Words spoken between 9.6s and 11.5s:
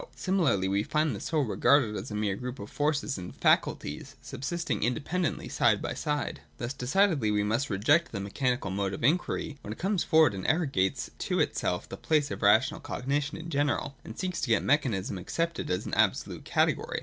when it comes forward and arrogates to